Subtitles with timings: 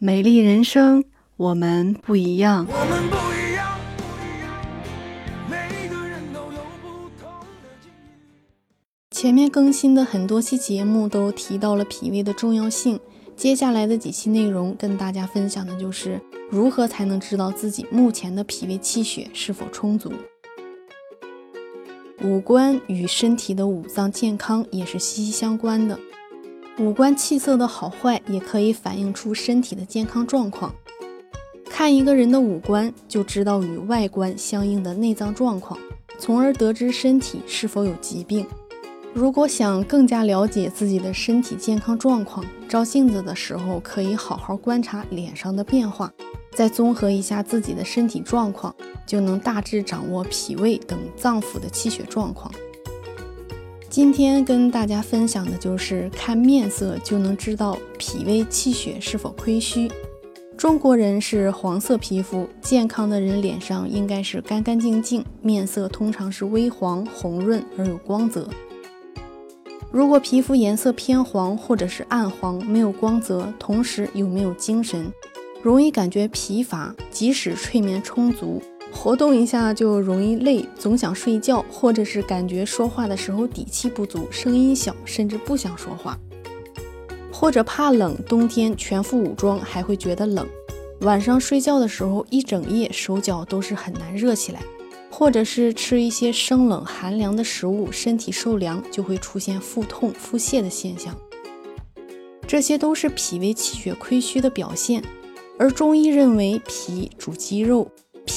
[0.00, 1.02] 美丽人生，
[1.36, 2.64] 我们不一样。
[2.70, 4.56] 我们不一样，不一样，
[5.50, 7.28] 每个人都有不同
[7.60, 9.10] 的境遇。
[9.10, 13.00] 前面更新的很多期节目都提到了脾胃的重要性，
[13.34, 20.12] 接下来的几期内容跟大家分享的就是如何才能知道自己目前的脾胃气血是否充足。
[22.22, 25.98] 五官与身体的五脏健康也是息息相关的。
[26.78, 30.72] 五官气色的好坏，也可以反映出身体的健康状况。
[31.68, 35.76] 看一个人的五官，就知道与外观相应的内脏状况，
[36.20, 38.46] 从而得知身体是否有疾病。
[39.12, 46.12] 如果想更加了解自己的身体健康状况，照镜子的时候可以好好观察脸上的变化，
[46.52, 48.72] 再综合一下自己的身体状况，
[49.04, 52.52] 就能大致掌握脾胃等脏腑的气血状况。
[53.98, 59.90] 今天跟大家分享的就是看面色就能知道脾胃气血是否亏虚。
[60.56, 68.48] 中国人是黄色皮肤，健康的人脸上应该是干干净净，面色通常是微黄、红润而有光泽。
[69.90, 75.12] 如果皮肤颜色偏黄或者是暗黄，没有光泽，同时又没有精神，
[75.60, 78.62] 容易感觉疲乏，即使睡眠充足。
[78.90, 86.18] 活动一下就容易累，总想睡觉，或者是感觉说话的时候底气不足，声音小，甚至不想说话，
[87.32, 90.46] 或者怕冷，冬天全副武装还会觉得冷。
[91.02, 94.60] 晚上睡觉的时候一整夜手脚都是很难热起来，
[95.10, 101.16] 或者是吃一些生冷寒凉的食物，身体受凉就会出现腹痛、腹泻的现象，
[102.48, 105.04] 这些都是脾胃气血亏虚的表现。
[105.60, 107.88] 而中医认为脾主肌肉。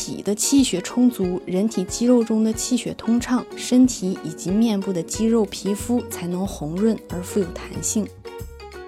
[0.01, 8.07] 脾的气血充足，人体肌肉中的气血通畅，身体以及面部的肌肉、皮肤才能红润而富有弹性。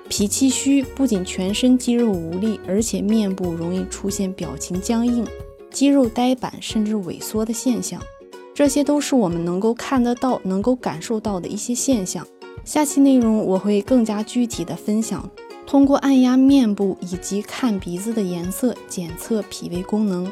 [0.10, 5.24] 脾气虚，不仅全身肌肉无力，而且面部容易出现表情僵硬、
[5.70, 8.02] 肌肉呆板甚至萎缩的现象。
[8.56, 12.26] 这些都是我们能够看得到、能够感受到的一些现象。
[12.66, 15.30] 下期内容我会更加具体的分享，
[15.68, 20.32] 通过按压面部以及看鼻子的颜色检测脾胃功能。